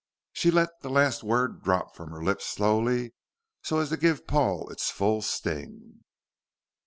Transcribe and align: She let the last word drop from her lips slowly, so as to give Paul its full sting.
She 0.33 0.49
let 0.49 0.69
the 0.81 0.89
last 0.89 1.21
word 1.23 1.61
drop 1.61 1.95
from 1.95 2.09
her 2.09 2.23
lips 2.23 2.47
slowly, 2.47 3.13
so 3.61 3.77
as 3.77 3.89
to 3.89 3.97
give 3.97 4.25
Paul 4.25 4.67
its 4.71 4.89
full 4.89 5.21
sting. 5.21 5.99